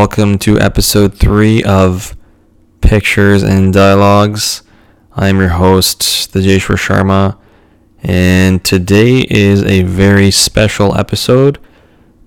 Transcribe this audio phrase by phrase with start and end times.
[0.00, 2.14] Welcome to episode three of
[2.82, 4.62] Pictures and Dialogues.
[5.14, 6.00] I'm your host,
[6.34, 7.38] Tejeshwar Sharma,
[8.02, 11.58] and today is a very special episode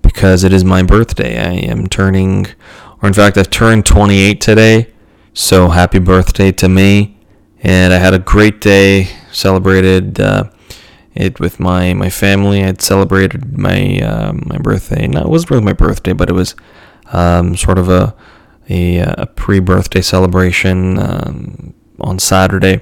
[0.02, 1.38] because it is my birthday.
[1.38, 2.48] I am turning,
[3.00, 4.88] or in fact, I've turned 28 today,
[5.32, 7.20] so happy birthday to me.
[7.62, 10.50] And I had a great day, celebrated uh,
[11.14, 12.64] it with my, my family.
[12.64, 15.06] I'd celebrated my uh, my birthday.
[15.06, 16.56] No, it wasn't really my birthday, but it was
[17.12, 18.14] um, sort of a
[18.70, 22.80] a, a pre-birthday celebration um, on Saturday.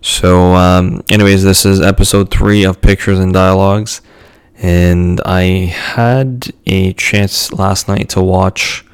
[0.00, 4.00] So, um, anyways, this is episode three of Pictures and Dialogues,
[4.56, 8.84] and I had a chance last night to watch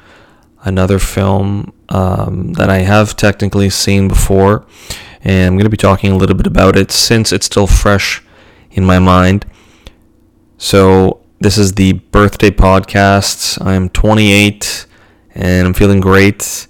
[0.63, 4.65] another film um, that I have technically seen before,
[5.21, 8.23] and I'm going to be talking a little bit about it since it's still fresh
[8.71, 9.45] in my mind.
[10.57, 13.63] So, this is the birthday podcast.
[13.63, 14.87] I'm 28
[15.35, 16.65] and I'm feeling great.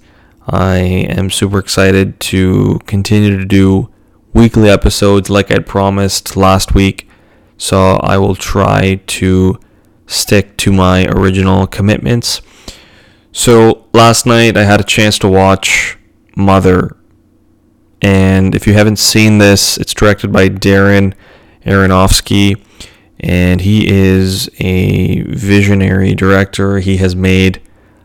[0.46, 3.88] I am super excited to continue to do
[4.34, 7.08] weekly episodes like I promised last week.
[7.56, 9.58] So I will try to
[10.06, 12.42] stick to my original commitments.
[13.32, 15.96] So last night I had a chance to watch
[16.36, 16.94] Mother.
[18.02, 21.14] And if you haven't seen this, it's directed by Darren
[21.64, 22.62] Aronofsky
[23.20, 26.78] and he is a visionary director.
[26.78, 27.62] He has made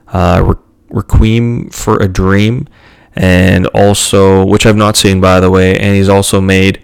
[0.08, 0.54] uh,
[0.90, 2.68] Requiem for a Dream,
[3.16, 6.82] and also, which I've not seen by the way, and he's also made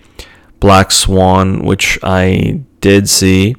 [0.60, 3.56] Black Swan, which I did see.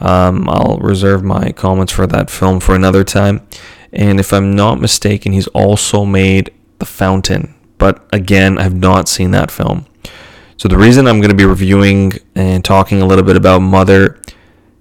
[0.00, 3.46] Um, I'll reserve my comments for that film for another time.
[3.92, 9.30] And if I'm not mistaken, he's also made The Fountain, but again, I've not seen
[9.32, 9.86] that film.
[10.58, 14.20] So the reason I'm going to be reviewing and talking a little bit about Mother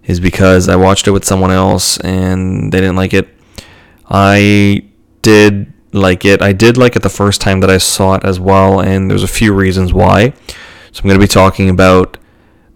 [0.05, 3.29] is because I watched it with someone else and they didn't like it.
[4.09, 4.87] I
[5.21, 6.41] did like it.
[6.41, 9.21] I did like it the first time that I saw it as well, and there's
[9.21, 10.33] a few reasons why.
[10.91, 12.17] So I'm going to be talking about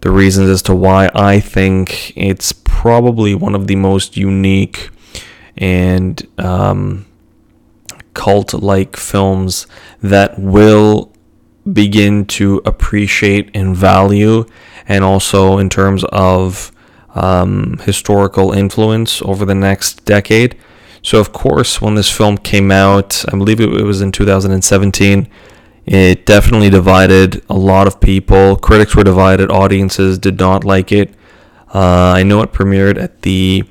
[0.02, 4.92] the reasons as to why I think it's probably one of the most unique
[5.58, 7.08] and um,
[8.14, 9.66] cult like films
[10.04, 11.11] that will
[11.72, 14.46] begin to appreciate and value,
[14.88, 16.72] and also in terms of
[17.16, 20.58] um, historical influence over the next decade.
[21.04, 25.28] So, of course, when this film came out, I believe it was in 2017,
[25.86, 28.56] it definitely divided a lot of people.
[28.56, 31.14] Critics were divided, audiences did not like it.
[31.74, 33.64] Uh, I know it premiered at the,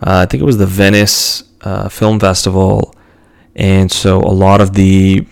[0.00, 2.94] uh, I think it was the Venice uh, Film Festival,
[3.54, 5.26] and so a lot of the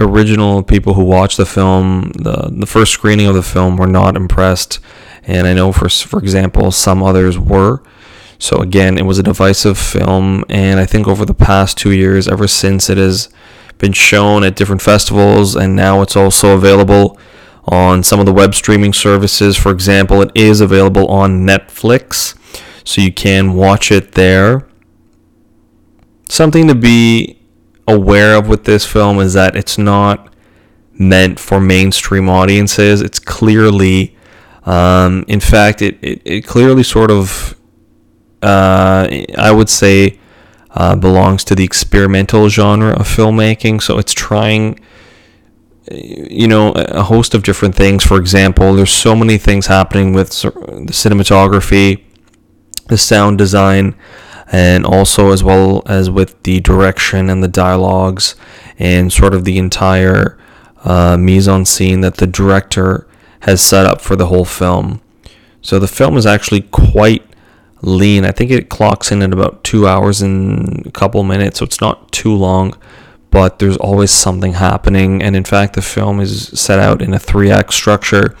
[0.00, 4.16] original people who watched the film, the the first screening of the film, were not
[4.16, 4.80] impressed,
[5.24, 7.82] and I know for for example, some others were.
[8.38, 12.26] So again, it was a divisive film, and I think over the past two years,
[12.26, 13.28] ever since it has
[13.76, 17.18] been shown at different festivals, and now it's also available
[17.64, 19.56] on some of the web streaming services.
[19.56, 22.34] For example, it is available on Netflix,
[22.84, 24.66] so you can watch it there.
[26.30, 27.39] Something to be
[27.90, 30.32] aware of with this film is that it's not
[30.92, 33.00] meant for mainstream audiences.
[33.00, 34.16] It's clearly,
[34.64, 37.56] um, in fact, it, it, it, clearly sort of,
[38.42, 39.08] uh,
[39.38, 40.18] I would say,
[40.72, 43.82] uh, belongs to the experimental genre of filmmaking.
[43.82, 44.78] So it's trying,
[45.90, 48.04] you know, a host of different things.
[48.04, 52.04] For example, there's so many things happening with the cinematography,
[52.88, 53.94] the sound design
[54.50, 58.34] and also as well as with the direction and the dialogues
[58.78, 60.36] and sort of the entire
[60.84, 63.06] uh, mise en scene that the director
[63.40, 65.00] has set up for the whole film.
[65.62, 67.24] So the film is actually quite
[67.82, 68.24] lean.
[68.24, 71.80] I think it clocks in at about two hours and a couple minutes, so it's
[71.80, 72.76] not too long,
[73.30, 75.22] but there's always something happening.
[75.22, 78.36] And in fact, the film is set out in a three act structure.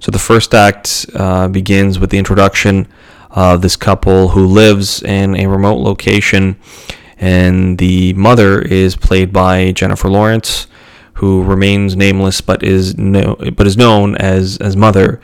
[0.00, 2.88] So the first act uh, begins with the introduction
[3.32, 6.56] uh, this couple who lives in a remote location,
[7.18, 10.66] and the mother is played by Jennifer Lawrence,
[11.14, 15.20] who remains nameless but is no, but is known as as mother,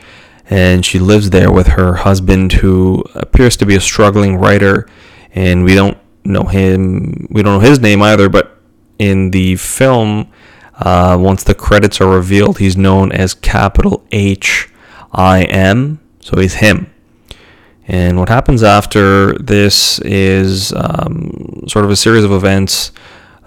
[0.49, 4.87] and she lives there with her husband, who appears to be a struggling writer,
[5.33, 8.59] and we don't know him, we don't know his name either, but
[8.97, 10.31] in the film.
[10.81, 14.69] Uh, once the credits are revealed, he's known as capital H
[15.11, 16.89] I M, so he's him.
[17.89, 22.91] And what happens after this is um, sort of a series of events.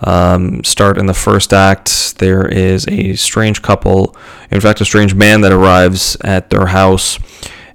[0.05, 2.19] Um, start in the first act.
[2.19, 4.17] There is a strange couple,
[4.50, 7.21] in fact, a strange man that arrives at their house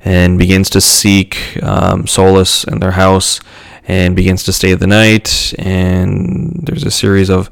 [0.03, 3.39] and begins to seek um, solace in their house.
[3.87, 5.53] and begins to stay the night.
[5.57, 7.49] And there's a series of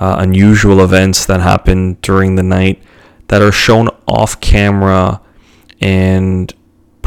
[0.00, 2.82] uh, unusual events that happen during the night
[3.28, 5.20] that are shown off camera
[5.80, 6.52] and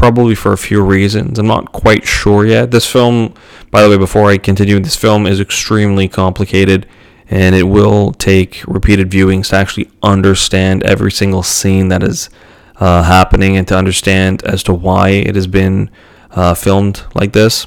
[0.00, 1.38] probably for a few reasons.
[1.38, 2.70] I'm not quite sure yet.
[2.70, 3.34] This film,
[3.70, 6.86] by the way, before I continue, this film is extremely complicated
[7.28, 12.30] and it will take repeated viewings to actually understand every single scene that is
[12.76, 15.90] uh, happening and to understand as to why it has been
[16.30, 17.66] uh, filmed like this.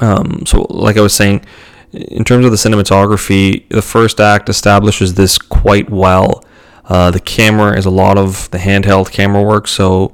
[0.00, 1.44] Um, so, like I was saying,
[1.92, 6.42] in terms of the cinematography, the first act establishes this quite well.
[6.86, 10.10] Uh, the camera is a lot of the handheld camera work, so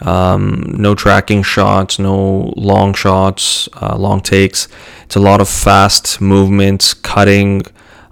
[0.00, 4.68] um, no tracking shots, no long shots, uh, long takes.
[5.04, 7.62] It's a lot of fast movements, cutting.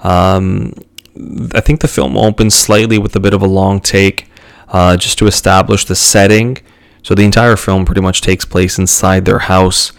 [0.00, 0.74] Um,
[1.54, 4.28] I think the film opens slightly with a bit of a long take
[4.68, 6.58] uh, just to establish the setting.
[7.02, 9.92] So the entire film pretty much takes place inside their house,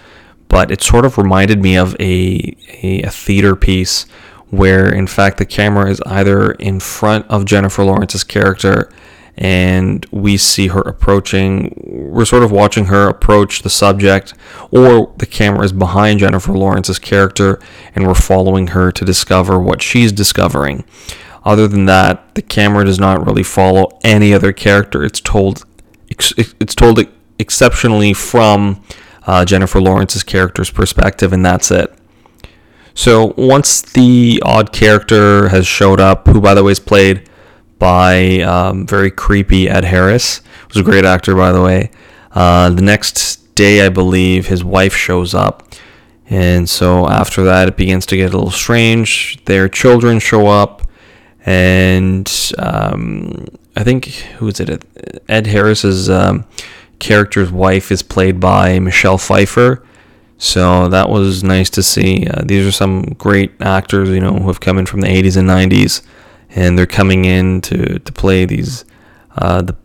[0.47, 4.05] but it sort of reminded me of a, a, a theater piece
[4.49, 8.91] where, in fact, the camera is either in front of Jennifer Lawrence's character
[9.37, 11.73] and we see her approaching.
[11.85, 14.33] We're sort of watching her approach the subject,
[14.71, 17.59] or the camera is behind Jennifer Lawrence's character,
[17.95, 20.83] and we're following her to discover what she's discovering.
[21.45, 25.03] Other than that, the camera does not really follow any other character.
[25.03, 25.65] It's told,
[26.09, 26.99] it's told
[27.39, 28.83] exceptionally from
[29.25, 31.93] uh, Jennifer Lawrence's character's perspective, and that's it.
[32.93, 37.28] So once the odd character has showed up, who by the way is played
[37.79, 41.89] by um, very creepy Ed Harris, who's a great actor, by the way.
[42.31, 45.73] Uh, the next day, I believe, his wife shows up.
[46.29, 49.43] And so after that, it begins to get a little strange.
[49.45, 50.83] Their children show up.
[51.45, 54.83] And um, I think, who is it?
[55.27, 56.45] Ed Harris's um,
[56.99, 59.83] character's wife is played by Michelle Pfeiffer.
[60.37, 62.27] So that was nice to see.
[62.27, 65.35] Uh, these are some great actors, you know, who have come in from the 80s
[65.35, 66.01] and 90s
[66.55, 68.85] and they're coming in to, to play these
[69.37, 69.75] uh, the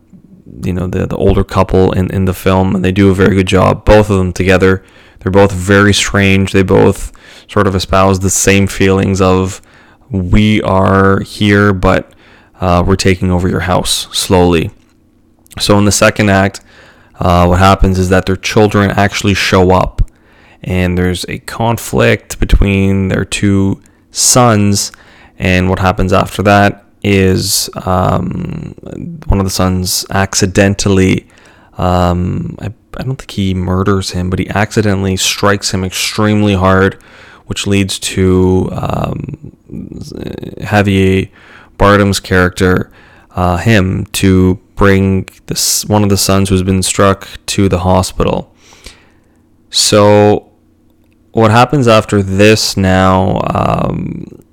[0.63, 3.35] you know the, the older couple in, in the film and they do a very
[3.35, 4.83] good job both of them together.
[5.19, 6.51] They're both very strange.
[6.51, 7.11] They both
[7.49, 9.61] sort of espouse the same feelings of
[10.09, 12.13] we are here but
[12.61, 14.71] uh, we're taking over your house slowly.
[15.59, 16.61] So in the second act
[17.19, 20.01] uh, what happens is that their children actually show up
[20.63, 23.81] and there's a conflict between their two
[24.11, 24.91] sons
[25.37, 28.73] and what happens after that is um,
[29.27, 31.27] one of the sons accidentally,
[31.77, 36.95] um, I, I don't think he murders him, but he accidentally strikes him extremely hard,
[37.45, 39.55] which leads to um,
[40.61, 41.29] Javier
[41.77, 42.91] Bardem's character,
[43.31, 48.55] uh, him, to bring this one of the sons who's been struck to the hospital.
[49.69, 50.51] So,
[51.33, 53.41] what happens after this now?
[53.53, 54.44] Um,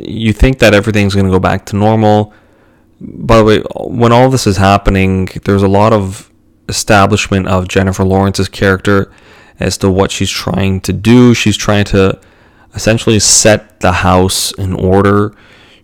[0.00, 2.32] you think that everything's going to go back to normal.
[3.00, 6.30] By the way, when all this is happening, there's a lot of
[6.68, 9.10] establishment of Jennifer Lawrence's character
[9.60, 11.34] as to what she's trying to do.
[11.34, 12.20] She's trying to
[12.74, 15.34] essentially set the house in order.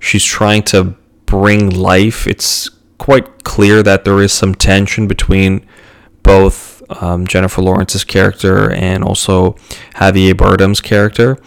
[0.00, 0.94] She's trying to
[1.26, 2.26] bring life.
[2.26, 2.68] It's
[2.98, 5.66] quite clear that there is some tension between
[6.22, 9.52] both um, Jennifer Lawrence's character and also
[9.96, 11.38] Javier Bardem's character.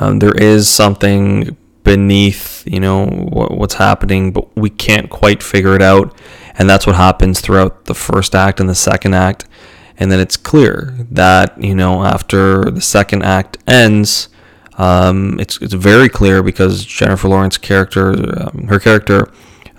[0.00, 5.74] Um, there is something beneath, you know, what, what's happening, but we can't quite figure
[5.74, 6.18] it out.
[6.56, 9.44] And that's what happens throughout the first act and the second act.
[9.96, 14.28] And then it's clear that, you know, after the second act ends,
[14.78, 18.10] um, it's, it's very clear because Jennifer Lawrence's character,
[18.42, 19.30] um, her character,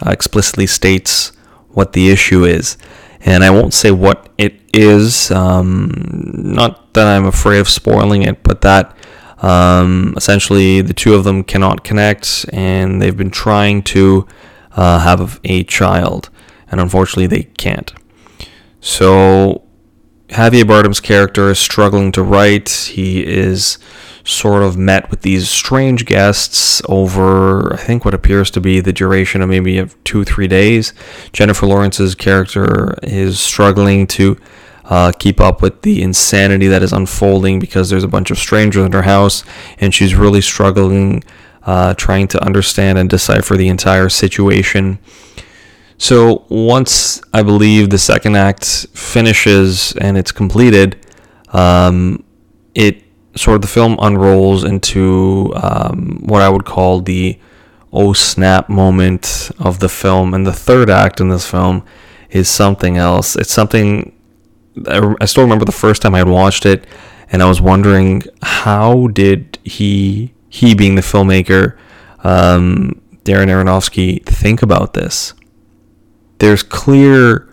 [0.06, 1.32] uh, explicitly states
[1.70, 2.78] what the issue is.
[3.22, 5.92] And I won't say what it is, um,
[6.34, 8.96] not that I'm afraid of spoiling it, but that
[9.46, 14.28] um, essentially, the two of them cannot connect, and they've been trying to
[14.72, 16.32] uh, have a child,
[16.72, 17.94] and unfortunately, they can't.
[18.80, 19.64] So,
[20.30, 22.70] Javier Bardem's character is struggling to write.
[22.70, 23.78] He is
[24.24, 28.92] sort of met with these strange guests over, I think, what appears to be the
[28.92, 30.92] duration of maybe of two, three days.
[31.34, 34.40] Jennifer Lawrence's character is struggling to
[34.90, 38.86] uh, keep up with the insanity that is unfolding because there's a bunch of strangers
[38.86, 39.44] in her house
[39.80, 41.24] and she's really struggling
[41.64, 45.00] uh, trying to understand and decipher the entire situation.
[45.98, 51.04] So once I believe the second act finishes and it's completed,
[51.50, 52.24] um,
[52.76, 53.04] it
[53.36, 57.40] sort of the film unrolls into um, what I would call the
[57.92, 60.34] oh snap moment of the film.
[60.34, 61.84] And the third act in this film
[62.30, 63.36] is something else.
[63.36, 64.12] It's something
[64.88, 66.86] I, still remember the first time I had watched it,
[67.32, 71.78] and I was wondering how did he he being the filmmaker
[72.24, 75.34] um, Darren Aronofsky think about this.
[76.40, 77.48] There's clear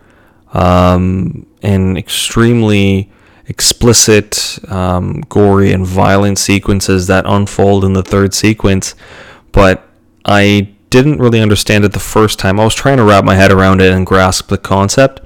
[0.53, 3.11] um, and extremely
[3.47, 8.95] explicit, um, gory, and violent sequences that unfold in the third sequence,
[9.51, 9.87] but
[10.25, 12.59] I didn't really understand it the first time.
[12.59, 15.21] I was trying to wrap my head around it and grasp the concept,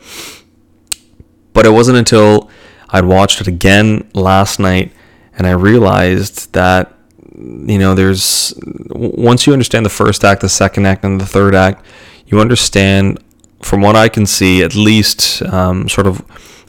[1.57, 2.51] but it wasn't until
[2.91, 4.91] I'd watched it again last night
[5.35, 6.93] and I realized that
[7.35, 8.53] you know there's
[8.91, 11.83] once you understand the first act, the second act, and the third act,
[12.27, 13.17] you understand
[13.59, 16.23] from what I can see, at least um, sort of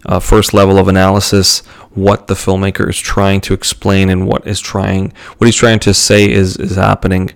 [0.07, 4.59] uh, first level of analysis, what the filmmaker is trying to explain and what is
[4.59, 7.31] trying, what he's trying to say is is happening.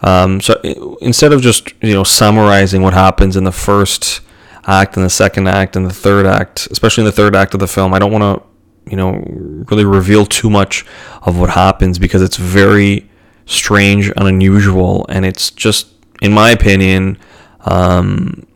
[0.00, 0.60] Um, so
[1.00, 4.20] instead of just you know summarizing what happens in the first
[4.64, 7.60] act and the second act and the third act, especially in the third act of
[7.60, 9.22] the film, I don't want to you know
[9.70, 10.84] really reveal too much
[11.22, 13.08] of what happens because it's very
[13.46, 15.88] strange and unusual, and it's just,
[16.20, 17.18] in my opinion,
[17.62, 18.46] um,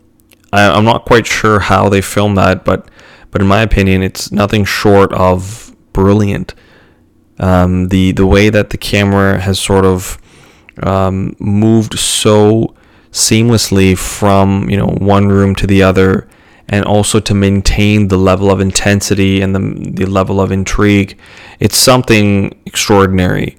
[0.53, 2.89] I, am not quite sure how they filmed that, but
[3.31, 6.55] but in my opinion, it's nothing short of brilliant.
[7.39, 10.19] Um, the the way that the camera has sort of
[10.83, 12.76] um, moved so
[13.17, 16.29] seamlessly from you know one room to the other,
[16.69, 21.19] and also to maintain the level of intensity and the the level of intrigue,
[21.59, 23.57] it's something extraordinary.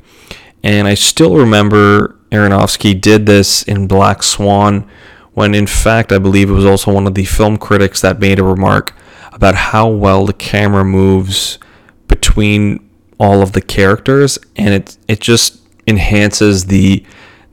[0.64, 4.88] And I still remember Aronofsky did this in Black Swan
[5.34, 8.40] when in fact I believe it was also one of the film critics that made
[8.40, 8.94] a remark
[9.34, 11.60] about how well the camera moves
[12.08, 17.04] between all of the characters and it it just enhances the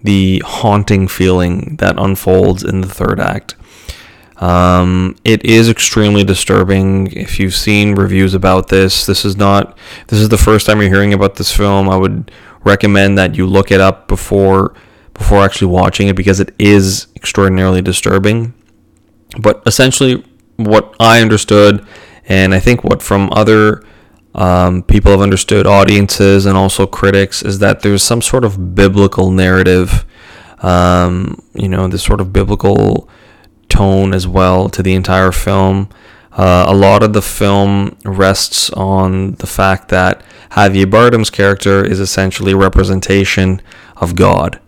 [0.04, 3.56] the haunting feeling that unfolds in the third act.
[4.36, 7.10] Um, it is extremely disturbing.
[7.12, 9.76] If you've seen reviews about this, this is not
[10.08, 11.88] this is the first time you're hearing about this film.
[11.88, 12.30] I would
[12.62, 14.74] recommend that you look it up before
[15.14, 18.52] before actually watching it because it is extraordinarily disturbing.
[19.40, 20.24] But essentially,
[20.56, 21.86] what I understood,
[22.26, 23.82] and I think what from other
[24.34, 29.30] um, people have understood, audiences and also critics, is that there's some sort of biblical
[29.30, 30.04] narrative,
[30.60, 33.08] um, you know, this sort of biblical
[33.68, 35.88] tone as well to the entire film.
[36.32, 42.00] Uh, a lot of the film rests on the fact that Javier Bardem's character is
[42.00, 43.62] essentially a representation
[43.96, 44.60] of God.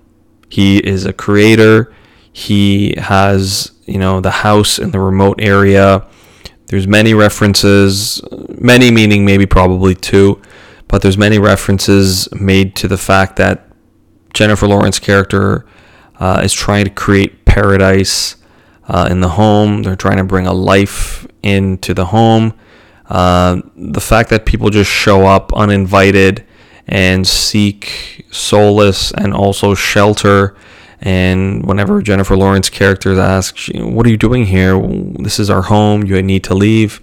[0.48, 1.92] He is a creator.
[2.32, 6.06] He has, you know, the house in the remote area.
[6.66, 10.42] There's many references, many meaning maybe probably two,
[10.88, 13.68] but there's many references made to the fact that
[14.34, 15.64] Jennifer Lawrence character
[16.18, 18.36] uh, is trying to create paradise
[18.88, 19.82] uh, in the home.
[19.82, 22.54] They're trying to bring a life into the home.
[23.08, 26.44] Uh, the fact that people just show up uninvited
[26.86, 30.56] and seek solace and also shelter.
[31.00, 34.80] And whenever Jennifer Lawrence characters ask, "What are you doing here?
[35.18, 36.04] This is our home.
[36.04, 37.00] You need to leave,"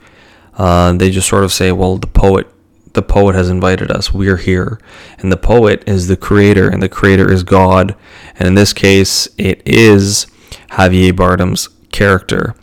[0.58, 2.48] uh, they just sort of say, "Well, the poet,
[2.94, 4.14] the poet has invited us.
[4.14, 4.80] We're here."
[5.20, 7.96] And the poet is the creator, and the creator is God.
[8.38, 10.26] And in this case, it is
[10.72, 12.56] Javier Bardem's character.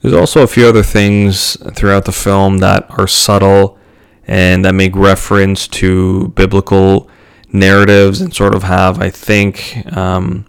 [0.00, 3.76] There's also a few other things throughout the film that are subtle
[4.26, 7.10] and that make reference to biblical
[7.52, 10.44] narratives and sort of have, I think, um,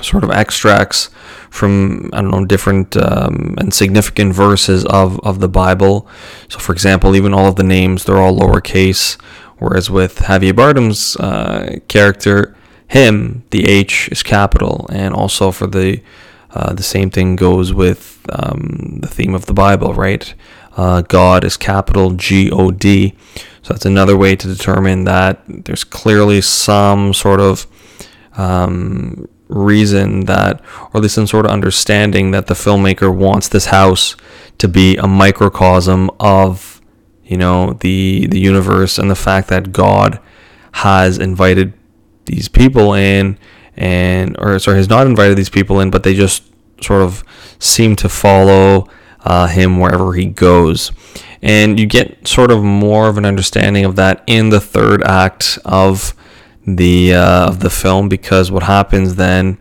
[0.00, 1.10] sort of extracts
[1.50, 6.08] from I don't know different um, and significant verses of of the Bible.
[6.48, 9.20] So, for example, even all of the names they're all lowercase,
[9.58, 12.56] whereas with Javier Bardem's uh, character,
[12.88, 16.02] him the H is capital, and also for the
[16.54, 20.34] uh, the same thing goes with um, the theme of the Bible, right?
[20.76, 23.14] Uh, God is capital G O D.
[23.62, 27.66] So that's another way to determine that there's clearly some sort of
[28.36, 33.66] um, reason that, or at least some sort of understanding that the filmmaker wants this
[33.66, 34.16] house
[34.58, 36.80] to be a microcosm of,
[37.24, 40.20] you know, the the universe and the fact that God
[40.72, 41.72] has invited
[42.24, 43.38] these people in,
[43.76, 46.44] and or sorry, has not invited these people in, but they just
[46.80, 47.24] sort of
[47.58, 48.88] seem to follow
[49.24, 50.92] uh, him wherever he goes.
[51.40, 55.58] And you get sort of more of an understanding of that in the third act
[55.64, 56.14] of
[56.66, 59.58] the uh, of the film because what happens then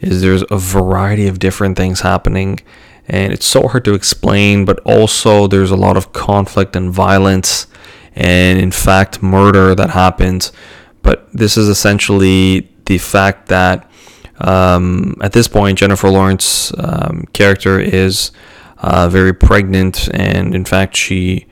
[0.00, 2.60] is there's a variety of different things happening
[3.08, 7.66] and it's so hard to explain but also there's a lot of conflict and violence
[8.14, 10.52] and in fact murder that happens.
[11.02, 13.88] But this is essentially the fact that
[14.38, 18.32] um, at this point Jennifer Lawrence um, character is
[18.78, 21.46] uh, very pregnant, and in fact, she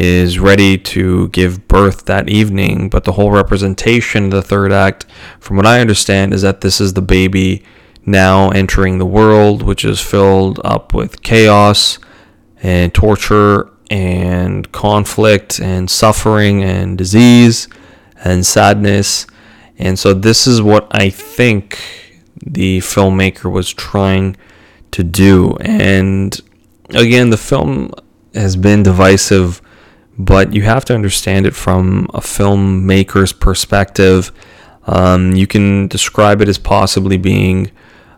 [0.00, 5.04] is ready to give birth that evening, but the whole representation of the third act,
[5.38, 7.62] from what I understand, is that this is the baby
[8.06, 11.98] now entering the world, which is filled up with chaos
[12.62, 17.68] and torture and conflict and suffering and disease
[18.24, 19.26] and sadness.
[19.78, 21.78] And so, this is what I think
[22.42, 24.38] the filmmaker was trying
[24.92, 25.58] to do.
[25.60, 26.40] And
[26.88, 27.92] again, the film
[28.32, 29.60] has been divisive
[30.24, 34.30] but you have to understand it from a filmmaker's perspective.
[34.86, 37.70] Um, you can describe it as possibly being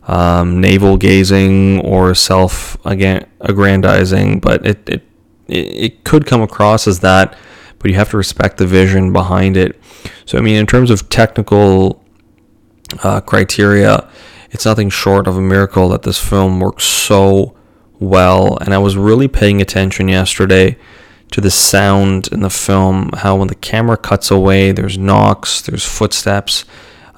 [0.09, 5.03] um, navel gazing or self aggrandizing, but it, it
[5.47, 7.37] it could come across as that.
[7.79, 9.81] But you have to respect the vision behind it.
[10.25, 12.03] So I mean, in terms of technical
[13.05, 14.09] uh, criteria,
[14.51, 17.57] it's nothing short of a miracle that this film works so
[18.01, 18.59] well.
[18.61, 20.77] And I was really paying attention yesterday
[21.33, 25.85] to the sound in the film, how when the camera cuts away, there's knocks, there's
[25.85, 26.65] footsteps,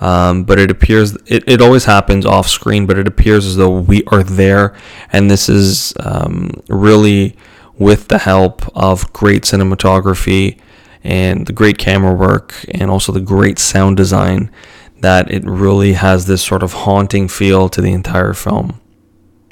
[0.00, 3.78] um, but it appears it, it always happens off screen, but it appears as though
[3.78, 4.74] we are there,
[5.12, 7.36] and this is um, really
[7.76, 10.58] with the help of great cinematography
[11.02, 14.50] and the great camera work, and also the great sound design,
[15.00, 18.80] that it really has this sort of haunting feel to the entire film.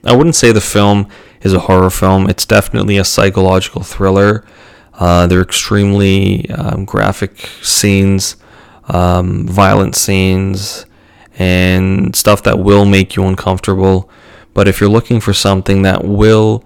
[0.04, 1.08] I wouldn't say the film
[1.42, 2.28] is a horror film.
[2.28, 4.44] It's definitely a psychological thriller.
[4.94, 8.36] Uh, they're extremely um, graphic scenes,
[8.88, 10.86] um, violent scenes,
[11.38, 14.10] and stuff that will make you uncomfortable.
[14.54, 16.64] But if you're looking for something that will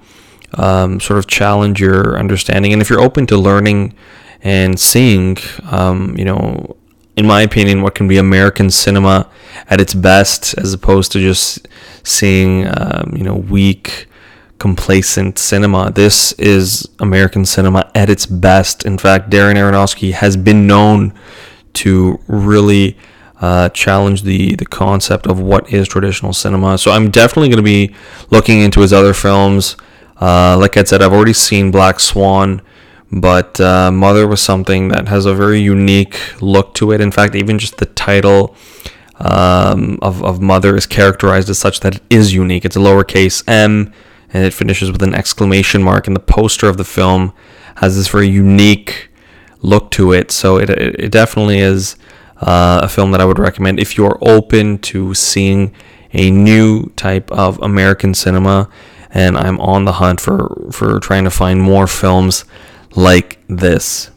[0.54, 3.94] um, sort of challenge your understanding, and if you're open to learning
[4.42, 5.36] and seeing,
[5.70, 6.76] um, you know,
[7.16, 9.30] in my opinion, what can be American cinema
[9.70, 11.66] at its best, as opposed to just
[12.02, 14.06] seeing, um, you know, weak,
[14.58, 15.90] complacent cinema.
[15.90, 18.84] This is American cinema at its best.
[18.84, 21.12] In fact, Darren Aronofsky has been known
[21.74, 22.96] to really
[23.40, 26.78] uh, challenge the the concept of what is traditional cinema.
[26.78, 27.94] So I'm definitely going to be
[28.30, 29.76] looking into his other films.
[30.20, 32.62] Uh, like I said, I've already seen Black Swan.
[33.12, 37.00] But uh, Mother was something that has a very unique look to it.
[37.00, 38.56] In fact, even just the title
[39.20, 42.64] um, of, of Mother is characterized as such that it is unique.
[42.64, 43.92] It's a lowercase m
[44.32, 46.06] and it finishes with an exclamation mark.
[46.06, 47.32] And the poster of the film
[47.76, 49.10] has this very unique
[49.60, 50.30] look to it.
[50.30, 51.96] So it, it definitely is
[52.40, 55.74] uh, a film that I would recommend if you're open to seeing
[56.12, 58.68] a new type of American cinema.
[59.10, 62.44] And I'm on the hunt for, for trying to find more films
[62.94, 64.10] like this.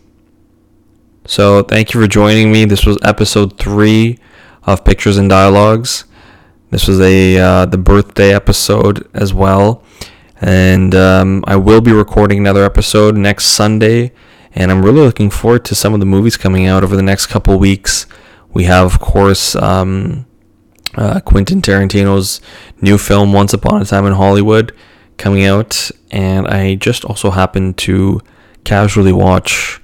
[1.26, 2.66] So, thank you for joining me.
[2.66, 4.18] This was episode three
[4.64, 6.06] of Pictures and Dialogues.
[6.70, 9.84] This was a uh, the birthday episode as well,
[10.40, 14.12] and um, I will be recording another episode next Sunday.
[14.54, 17.28] And I'm really looking forward to some of the movies coming out over the next
[17.28, 18.08] couple weeks.
[18.52, 20.26] We have, of course, um,
[20.96, 22.42] uh, Quentin Tarantino's
[22.82, 24.74] new film Once Upon a Time in Hollywood
[25.18, 28.22] coming out, and I just also happened to
[28.64, 29.82] casually watch,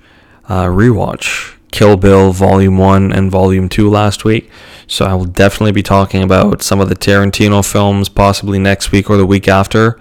[0.49, 4.49] uh, rewatch Kill Bill Volume 1 and Volume 2 last week.
[4.87, 9.09] So I will definitely be talking about some of the Tarantino films possibly next week
[9.09, 9.99] or the week after.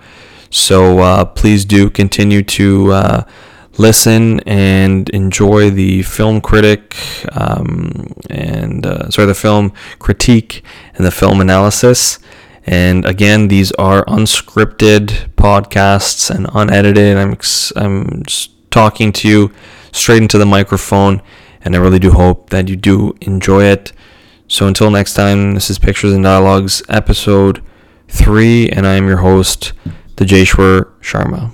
[0.51, 3.25] So uh, please do continue to uh,
[3.79, 6.97] listen and enjoy the film critic
[7.33, 10.62] um, and uh, sorry the film critique
[10.94, 12.18] and the film analysis.
[12.66, 17.16] And again, these are unscripted podcasts and unedited.
[17.16, 17.37] I'm
[17.77, 19.53] I'm just talking to you
[19.92, 21.20] straight into the microphone,
[21.62, 23.92] and I really do hope that you do enjoy it.
[24.46, 27.62] So until next time, this is Pictures and Dialogues, episode
[28.09, 29.72] three, and I am your host,
[30.16, 31.50] Tejeshwar Sharma.